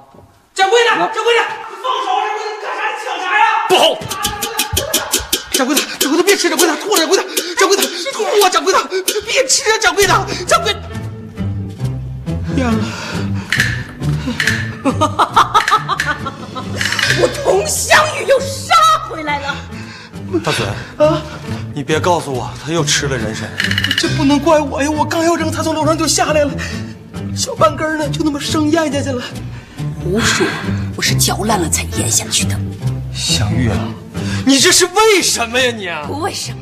[0.55, 2.09] 掌柜的，掌柜的，你放手！
[2.25, 2.81] 掌柜的，干啥？
[2.89, 3.45] 你抢啥呀？
[3.69, 3.99] 不好！
[5.51, 7.23] 掌柜的，掌柜的别吃，掌柜的吐了，掌柜的，
[7.57, 8.79] 掌柜的吐啊，掌柜的
[9.25, 10.75] 别吃啊，掌柜的，掌柜。
[12.55, 12.85] 咽了。
[17.19, 18.73] 我佟湘玉又杀
[19.09, 19.55] 回来了。
[20.43, 20.65] 大嘴
[20.97, 21.21] 啊，
[21.73, 23.49] 你别告诉我他又吃了人参。
[23.97, 24.89] 这不能怪我呀！
[24.89, 26.51] 我刚要扔，他从楼上就下来了，
[27.35, 29.23] 小半根呢，就那么生咽下去了。
[30.03, 30.45] 胡说！
[30.95, 32.57] 我是嚼烂了才咽下去的。
[33.13, 33.77] 香玉啊，
[34.45, 36.07] 你这是为什么呀你？
[36.07, 36.57] 不为什么，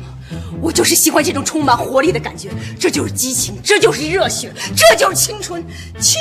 [0.60, 2.50] 我就是喜欢这种充满活力的感觉。
[2.78, 5.62] 这就是激情，这就是热血，这就是青春，
[6.00, 6.20] 青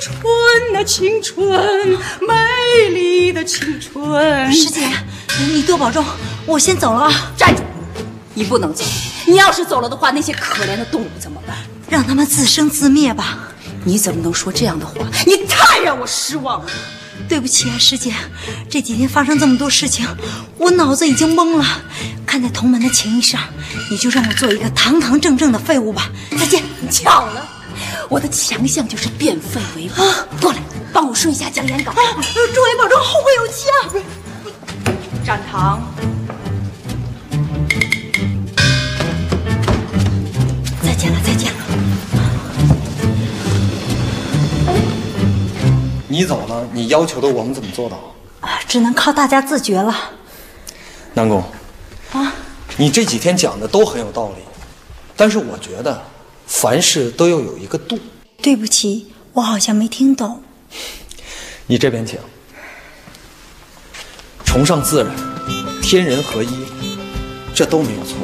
[0.00, 1.48] 春啊青春，
[2.20, 4.52] 美丽的青春。
[4.52, 4.88] 师姐，
[5.52, 6.04] 你多保重，
[6.44, 7.32] 我先走了啊。
[7.36, 7.62] 站住！
[8.34, 8.84] 你不能走，
[9.26, 11.56] 你要是走了的话，那些可怜的动物怎么办？
[11.88, 13.47] 让他们自生自灭吧。
[13.84, 14.94] 你怎么能说这样的话？
[15.26, 16.70] 你太让我失望了。
[17.28, 18.14] 对不起啊，师姐，
[18.70, 20.06] 这几天发生这么多事情，
[20.56, 21.64] 我脑子已经懵了。
[22.24, 23.40] 看在同门的情谊上，
[23.90, 26.10] 你就让我做一个堂堂正正的废物吧。
[26.38, 26.62] 再见。
[26.90, 27.46] 巧了，
[28.08, 30.04] 我的强项就是变废为宝。
[30.40, 30.58] 过来，
[30.92, 31.92] 帮我顺一下讲演稿。
[31.92, 33.76] 诸位保重，后会有期啊。
[35.24, 35.82] 展堂，
[46.18, 47.96] 你走了，你要求的我们怎么做到？
[48.40, 49.94] 啊，只能靠大家自觉了。
[51.14, 51.40] 南宫，
[52.12, 52.34] 啊，
[52.76, 54.42] 你这几天讲的都很有道理，
[55.14, 56.02] 但是我觉得
[56.44, 57.96] 凡事都要有一个度。
[58.42, 60.42] 对不起，我好像没听懂。
[61.68, 62.18] 你这边请。
[64.44, 65.14] 崇尚自然，
[65.80, 66.66] 天人合一，
[67.54, 68.16] 这都没有错。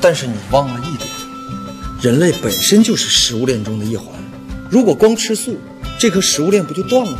[0.00, 1.10] 但是你忘了一点，
[2.00, 4.15] 人类本身就是食物链中的一环。
[4.70, 5.58] 如果光吃素，
[5.98, 7.18] 这颗食物链不就断了吗？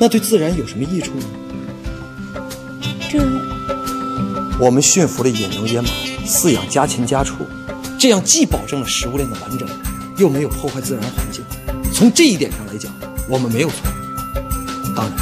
[0.00, 1.26] 那对自然有什么益处呢？
[3.10, 3.18] 这
[4.60, 5.88] 我们驯服了野牛、野马，
[6.26, 7.46] 饲养家禽家畜，
[7.98, 9.68] 这样既保证了食物链的完整，
[10.18, 11.44] 又没有破坏自然环境。
[11.92, 12.92] 从这一点上来讲，
[13.28, 13.76] 我们没有错。
[14.94, 15.16] 当然，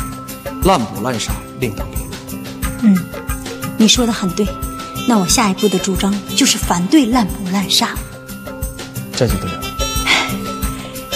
[0.64, 2.10] 滥捕滥杀另当别论。
[2.82, 2.98] 嗯，
[3.78, 4.46] 你说的很对。
[5.08, 7.94] 那我下一步的主张就是反对滥捕滥杀。
[9.14, 9.62] 这就对了。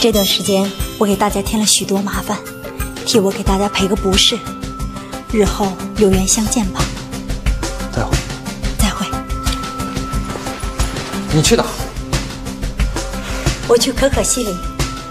[0.01, 2.39] 这段时间我给大家添了许多麻烦，
[3.05, 4.39] 替我给大家赔个不是。
[5.31, 6.83] 日后有缘相见吧。
[7.93, 8.17] 再会。
[8.79, 9.07] 再会。
[11.35, 11.63] 你去哪？
[13.69, 14.57] 我去可可西里，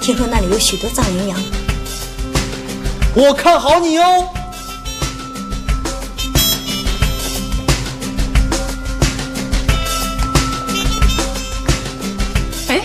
[0.02, 1.39] 听说那里有许多藏羚羊。
[3.13, 4.28] 我看好你哦。
[12.69, 12.82] 哎，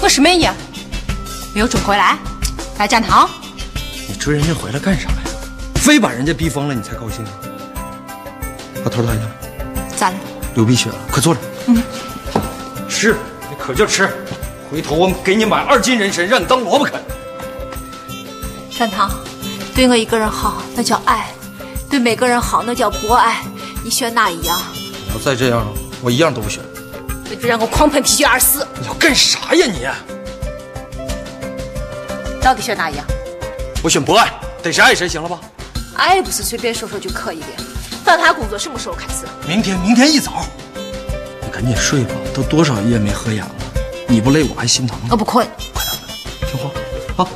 [0.00, 0.48] 我是美姨，
[1.56, 2.18] 没有追回来，
[2.78, 3.26] 来站堂。
[4.06, 5.16] 你追人家回来干啥呀？
[5.76, 7.32] 非把人家逼疯了你才高兴啊？
[8.84, 9.96] 把头抬起来。
[9.96, 10.16] 咋了？
[10.54, 11.40] 流鼻血了，快坐着。
[11.68, 11.82] 嗯。
[12.90, 13.16] 吃，
[13.48, 14.06] 你可劲吃。
[14.70, 17.02] 回头我给你买二斤人参，让你当萝卜啃。
[18.78, 19.10] 站堂，
[19.74, 21.20] 对我一个人好，那叫爱；
[21.88, 23.42] 对每个人好，那叫博爱。
[23.82, 24.58] 你选哪一样？
[24.74, 25.66] 你要再这样，
[26.02, 26.62] 我一样都不选。
[27.30, 28.68] 你就让我狂喷啤酒而死！
[28.78, 30.15] 你要干啥呀你？
[32.46, 33.04] 到底选哪一样？
[33.82, 34.32] 我选博爱，
[34.62, 35.40] 逮谁爱谁，行了吧？
[35.96, 37.46] 爱不是随便说说就可以的。
[38.04, 39.24] 那他工作什么时候开始？
[39.48, 40.46] 明天，明天一早。
[41.42, 43.50] 你赶紧睡吧，都多少夜没合眼了。
[44.06, 45.08] 你不累，我还心疼呢。
[45.10, 45.44] 我不困。
[45.74, 46.70] 快点，听话，
[47.16, 47.28] 好。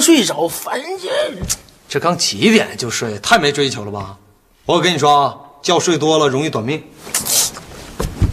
[0.00, 1.42] 刚睡着，烦人。
[1.86, 4.16] 这刚几点就睡，太没追求了吧？
[4.64, 6.82] 我跟你说啊，觉睡多了容易短命。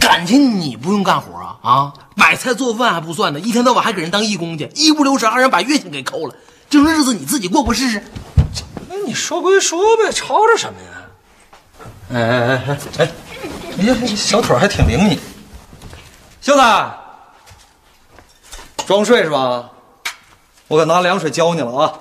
[0.00, 1.58] 感情你不用干活啊？
[1.62, 6.34] 啊，买菜做饭还不算呢，一天到晚还给人当义工去，一不留神让人把月薪给扣了。
[6.70, 8.02] 这种日子你自己过过试试。
[8.88, 11.84] 那你说归说呗，吵吵什么呀？
[12.14, 13.10] 哎哎哎哎哎，
[13.78, 15.18] 哎呀，小腿还挺灵敏。
[16.40, 16.98] 秀才，
[18.86, 19.68] 装睡是吧？
[20.68, 22.00] 我可拿凉水浇你了啊！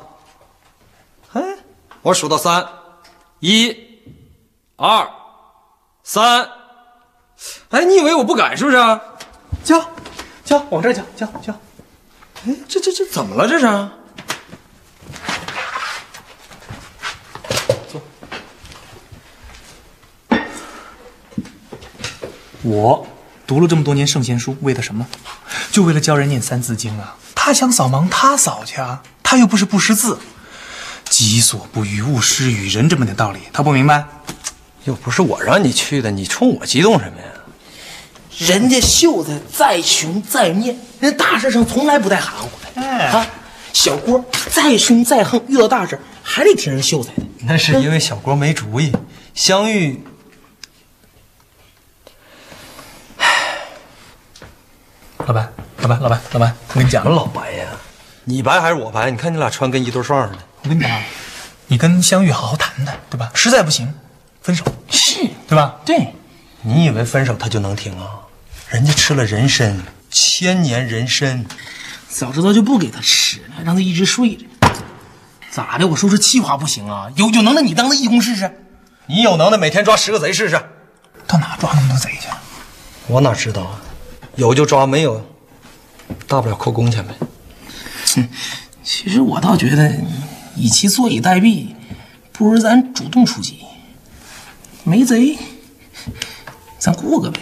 [1.34, 1.42] 哎，
[2.02, 2.68] 我数到三，
[3.40, 3.76] 一、
[4.76, 5.10] 二、
[6.04, 6.50] 三。
[7.70, 8.78] 哎，你以为我不敢是不是？
[9.64, 9.90] 浇，
[10.44, 11.58] 浇，往这浇，浇浇。
[12.46, 13.48] 哎，这这这怎么了？
[13.48, 13.66] 这是？
[17.90, 18.02] 坐。
[22.64, 23.08] 我。
[23.48, 25.08] 读了这么多年圣贤书，为的什么？
[25.72, 27.16] 就为了教人念三字经啊！
[27.48, 29.02] 他想扫盲，他扫去啊！
[29.24, 30.20] 他又不是不识字
[31.10, 34.04] ，“己所不欲，勿施于人”这么点道理，他不明白？
[34.84, 37.26] 又不是我让你去的，你冲我激动什么呀？
[38.38, 42.82] 人家秀才再穷再念，人大事上从来不带含糊的。
[42.82, 43.26] 哎啊，
[43.72, 47.24] 小郭再凶再横，遇到大事还得听人秀才的。
[47.44, 48.92] 那是因为小郭没主意，
[49.34, 50.04] 相遇。
[55.20, 55.48] 老白，
[55.82, 57.66] 老白，老白，老白，我跟你讲，老白呀，
[58.26, 59.10] 你白还是我白？
[59.12, 60.40] 你看你俩穿跟一对双似的。
[60.64, 61.02] 我跟你讲，
[61.68, 63.30] 你跟香玉好好谈谈，对吧？
[63.34, 63.94] 实在不行，
[64.42, 65.76] 分手，是对吧？
[65.86, 66.14] 对，
[66.62, 68.10] 你以为分手他就能听啊？
[68.70, 71.46] 人家吃了人参，千年人参，
[72.10, 74.46] 早知道就不给他吃了，让他一直睡着。
[75.52, 75.88] 咋的？
[75.88, 77.08] 我说这气话不行啊？
[77.16, 78.52] 有有能耐你当那义工试试？
[79.06, 80.60] 你有能耐每天抓十个贼试试？
[81.28, 82.28] 到哪抓那么多贼去？
[83.08, 83.80] 我哪知道啊？
[84.36, 85.26] 有就抓，没有，
[86.28, 87.14] 大不了扣工钱呗。
[88.16, 88.28] 哼，
[88.84, 90.02] 其实我倒觉得，
[90.56, 91.68] 与其坐以待毙，
[92.32, 93.60] 不如咱主动出击。
[94.84, 95.38] 没贼，
[96.80, 97.42] 咱过个呗。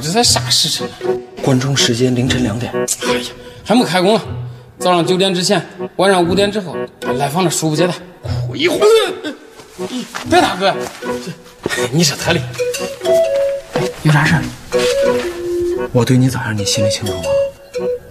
[0.00, 0.88] 这才啥时辰？
[1.42, 2.72] 关中时间凌晨两点。
[2.72, 3.30] 哎呀，
[3.64, 4.20] 还没开工呢。
[4.78, 5.64] 早上九点之前，
[5.96, 6.76] 晚上五点之后，
[7.16, 7.94] 来访的恕不接待。
[8.54, 9.34] 一会儿，
[10.28, 10.74] 别大哥，
[11.92, 12.40] 你是特例？
[14.02, 14.34] 有啥事？
[15.92, 17.22] 我对你咋样，你心里清楚吗？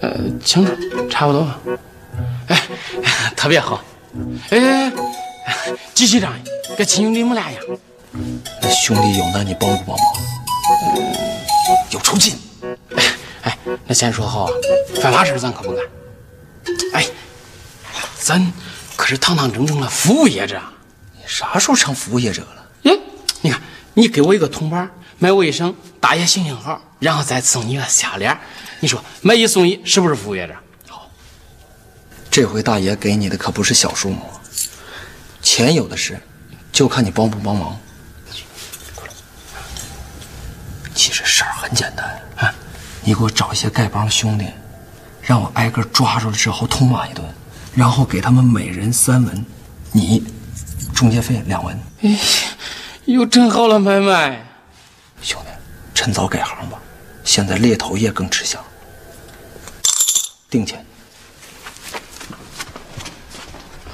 [0.01, 0.71] 呃，清楚，
[1.09, 1.47] 差不多。
[2.47, 2.61] 哎，
[3.35, 3.83] 特别好。
[4.49, 4.91] 哎，
[5.93, 6.43] 继续仗义，
[6.77, 7.63] 跟亲兄弟们俩一样。
[8.61, 9.97] 那兄弟有难你帮不帮忙？
[11.91, 12.37] 有酬金。
[13.43, 14.51] 哎，那先说好啊，
[15.01, 15.83] 犯法事咱可不干。
[16.93, 17.05] 哎，
[18.19, 18.53] 咱
[18.95, 20.71] 可是堂堂正正的服务业者啊！
[21.13, 22.69] 你啥时候成服务业者了？
[22.83, 22.99] 嗯，
[23.41, 23.61] 你看，
[23.93, 28.37] 你给我一个铜板，买卫生，大爷行行好，然后再送你个项链，
[28.79, 30.53] 你说买一送一，是不是服务业者？
[30.87, 31.09] 好
[32.29, 34.21] 这回大爷给你的可不是小数目，
[35.41, 36.19] 钱有的是，
[36.71, 37.77] 就看你帮不帮忙。
[41.01, 42.05] 其实事儿很简单
[42.37, 42.53] 啊，
[43.01, 44.45] 你给我找一些丐帮兄弟，
[45.19, 47.27] 让我挨个抓住了之后痛骂一顿，
[47.73, 49.43] 然后给他们每人三文，
[49.91, 50.23] 你
[50.93, 51.75] 中介费两文。
[52.03, 52.19] 哎，
[53.05, 54.45] 又整好了买卖。
[55.23, 55.47] 兄弟，
[55.95, 56.77] 趁早改行吧，
[57.23, 58.63] 现在猎头业更吃香。
[60.51, 60.85] 定钱。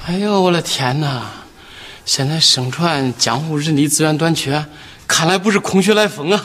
[0.04, 1.24] 哎呦，我的天哪！
[2.04, 4.66] 现在盛传江湖人力资源短缺，
[5.06, 6.44] 看来不是空穴来风啊！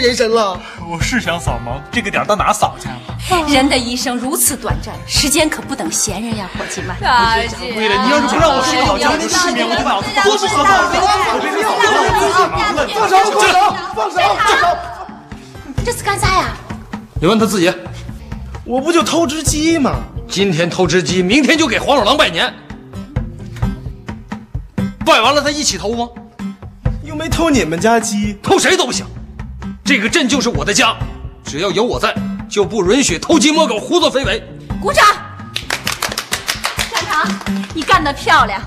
[0.00, 0.60] 人参了？
[0.90, 2.94] 我是想扫盲，这个点儿到哪扫去啊？
[3.48, 6.94] 人的一生如此短暂，时间可不等闲人呀，伙计们。
[7.00, 10.68] 大姐，为了你要是不让我睡好觉，那失眠我就把我多不好放
[12.88, 12.88] 手！
[12.94, 13.16] 放手！
[13.94, 14.18] 放手！
[14.36, 14.76] 放手！
[15.84, 16.56] 这是干啥呀？
[17.20, 17.72] 你问他自己。
[18.64, 19.92] 我不就偷只鸡吗？
[20.28, 22.52] 今天偷只鸡，明天就给黄鼠狼拜年。
[25.04, 26.08] 拜完了，他一起偷吗？
[27.02, 29.04] 又没偷你们家鸡，偷谁都不行。
[29.84, 30.96] 这个镇就是我的家，
[31.44, 32.14] 只要有我在，
[32.48, 34.42] 就不允许偷鸡摸狗、胡作非为。
[34.80, 35.04] 鼓掌！
[36.90, 37.30] 站堂，
[37.74, 38.62] 你干得漂亮。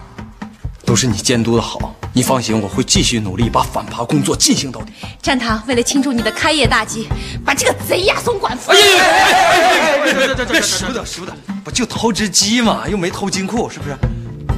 [0.86, 4.94] 都是你监督的好，你放心，我会继续努力，把反扒工作进行到底。
[5.20, 7.10] 站堂，为了庆祝你的开业大吉，
[7.44, 8.72] 把这个贼押送官府。
[8.72, 10.04] 哎呀哎哎哎！
[10.04, 13.98] 别别别别，使不得使不得，不就偷只鸡嘛，又没偷金库，是不是？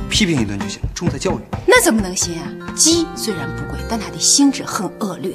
[0.09, 1.39] 批评一顿就行，重在教育。
[1.65, 2.43] 那怎么能行啊？
[2.75, 5.31] 鸡虽然不贵，但它的性质很恶劣。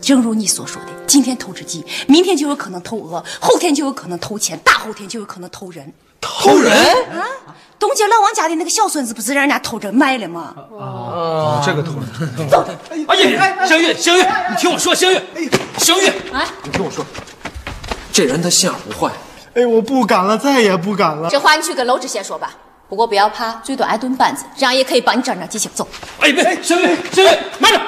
[0.00, 5.92] 正如你所说的，今天偷只鸡，明天就有可能偷鹅，后天就有可能偷钱，大后天就有可能偷人。
[6.20, 6.72] 偷人？
[6.72, 7.26] 啊！
[7.78, 10.54] 东街老王家的那个小孙子不是让人家偷着卖了吗？
[10.70, 12.48] 哦，这个偷人。
[12.48, 12.66] 走！
[13.06, 15.20] 哎呀，香玉，香玉，你听我说，香玉，
[15.78, 17.04] 香玉，哎，你听我说，
[18.12, 19.12] 这人他心眼不坏。
[19.54, 21.28] 哎，我不敢了，再也不敢了。
[21.30, 22.54] 这话你去跟娄知县说吧。
[22.88, 25.70] 不过不要怕，最多挨顿板子，这样也可以帮你长长记性。
[25.74, 25.86] 走。
[26.20, 27.28] 哎，别，香玉，香玉，
[27.58, 27.80] 慢着。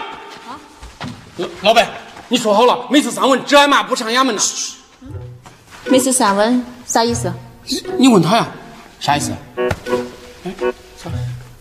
[1.39, 1.89] 啊，老老板，
[2.28, 4.43] 你说好了，每次三问只挨骂不上衙门呢。
[5.84, 7.32] 每次三问啥意思？
[7.97, 8.49] 你问他呀，
[8.99, 9.32] 啥意思？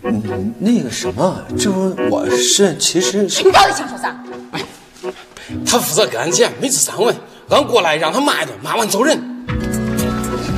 [0.02, 4.16] 嗯，那个什么，这不我是其实是你到底想说啥？
[4.52, 4.60] 哎，
[5.66, 7.14] 他负责给俺钱，每次三问，
[7.48, 9.18] 俺过来让他骂一顿，骂完走人。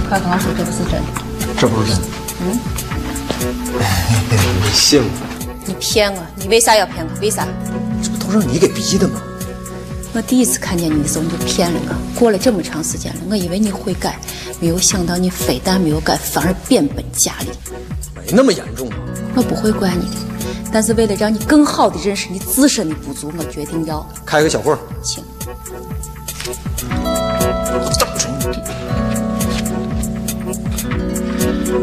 [0.08, 1.02] 快跟我说这不是真的。
[1.58, 2.06] 这不是真的。
[2.40, 2.58] 嗯。
[4.62, 5.08] 你信吗？
[5.66, 6.18] 你骗我！
[6.36, 7.20] 你为啥要骗我？
[7.20, 7.46] 为啥？
[8.30, 9.20] 这不都让你给逼的吗？
[10.12, 12.18] 我第一次看见你的时候你就骗了我。
[12.18, 14.20] 过了这么长时间了，我以为你会改，
[14.60, 17.48] 没有想到你非但没有改，反而变本加厉。
[18.14, 18.96] 没那么严重吧？
[19.34, 20.16] 我不会怪你的，
[20.72, 24.78] 但是为了让你更好的认识你自身的不足，我决定要开个小会儿。
[25.02, 25.24] 请。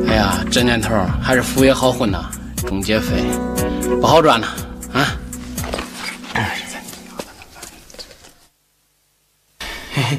[0.08, 2.30] 哎呀，这年头还是服务业好混呐，
[2.66, 3.24] 中介费
[4.00, 4.48] 不好赚呐，
[4.93, 5.16] 啊！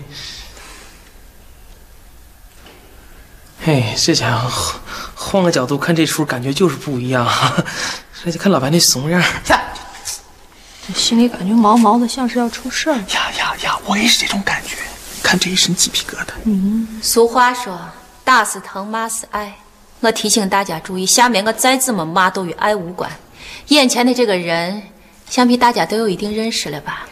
[3.61, 4.81] 嘿嘿，这家伙
[5.15, 7.27] 换个角度看这出，感觉就是不一样。
[8.25, 9.23] 而且看老白那怂样，
[10.95, 12.97] 心里感觉毛毛的，像是要出事儿。
[12.97, 13.79] 呀呀呀！
[13.85, 14.77] 我也是这种感觉，
[15.23, 16.33] 看这一身鸡皮疙瘩。
[16.45, 17.79] 嗯，俗话说，
[18.25, 19.59] 打是疼，骂是爱。
[20.01, 23.11] 我提醒大家注意，下面我再怎么骂都与爱无关。
[23.69, 24.83] 眼前的这个人，
[25.29, 27.07] 想必大家都有一定认识了吧？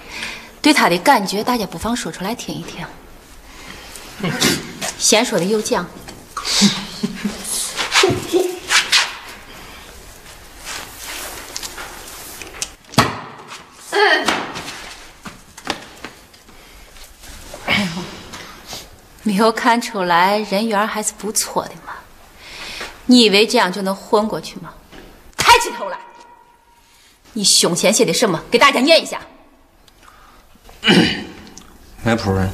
[0.67, 2.85] 对他的感觉，大家不妨说出来听一听。
[4.99, 5.89] 先说的有奖。
[19.23, 21.93] 没有看出来人缘还是不错的嘛。
[23.05, 24.75] 你以为这样就能混过去吗？
[25.37, 25.97] 抬起头来！
[27.35, 28.43] 你胸前写的什么？
[28.51, 29.21] 给大家念一下。
[32.03, 32.49] 没谱啊！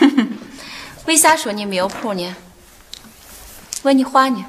[1.06, 2.36] 为啥说你没有谱呢？
[3.82, 4.44] 问你话呢？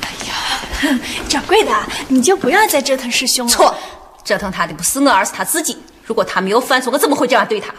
[0.00, 0.98] 哎呀
[1.28, 1.72] 掌柜的，
[2.08, 3.52] 你就不要再折腾师兄了。
[3.52, 3.74] 错，
[4.24, 5.76] 折腾他的不是我，而是他自己。
[6.04, 7.74] 如果他没有犯错，我怎么会这样对他？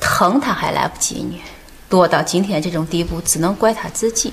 [0.00, 1.40] 疼他还来不及呢，
[1.90, 4.32] 落到今天这种地步，只能怪他自己。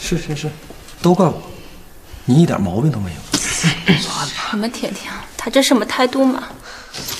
[0.00, 0.50] 是是是，
[1.02, 1.42] 都怪我，
[2.24, 3.16] 你一点毛病都没有。
[4.52, 6.44] 你们听听，他这什么态度嘛？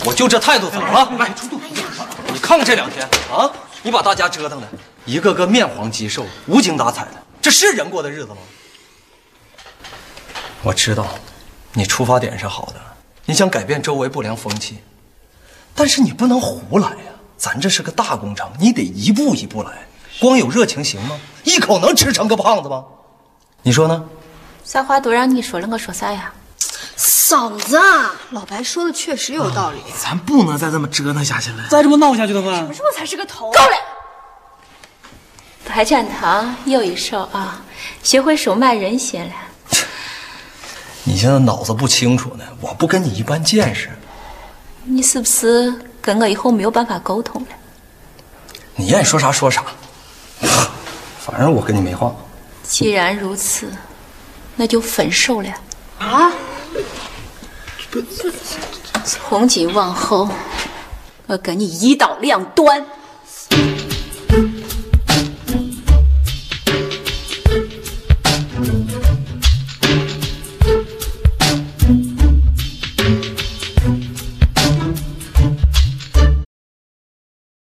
[0.05, 1.09] 我就这态度怎么了？
[2.33, 3.51] 你看看这两天啊，
[3.83, 4.69] 你把大家折腾的
[5.05, 8.37] 一个个面黄肌瘦、无精打采的，这是人过的日子吗？
[10.63, 11.07] 我知道，
[11.73, 12.81] 你出发点是好的，
[13.27, 14.79] 你想改变周围不良风气，
[15.75, 17.13] 但是你不能胡来呀！
[17.37, 19.71] 咱这是个大工程，你得一步一步来。
[20.21, 21.19] 光有热情行吗？
[21.43, 22.85] 一口能吃成个胖子吗？
[23.63, 24.05] 你说呢？
[24.65, 26.33] 啥话都让你说了，我说啥呀？
[26.97, 27.79] 嫂子，
[28.31, 29.79] 老白说的确实有道理。
[29.99, 31.65] 咱不能再这么折腾下去了。
[31.69, 33.51] 再这么闹下去的话，什么时候才是个头？
[33.51, 33.77] 够了！
[35.67, 37.63] 白展堂又一瘦啊，
[38.03, 39.33] 学会手卖人血了。
[41.03, 43.91] 你现在脑子不清楚呢，我不跟你一般见识。
[44.85, 47.49] 你是不是跟我以后没有办法沟通了？
[48.77, 49.65] 你愿意说啥说啥，
[51.19, 52.15] 反正我跟你没话。
[52.63, 53.73] 既然如此，
[54.57, 55.51] 那就分手了。
[55.99, 56.31] 啊！
[59.05, 60.29] 从今往后，
[61.27, 62.85] 我跟你一刀两断。